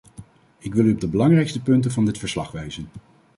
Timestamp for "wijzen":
2.51-2.87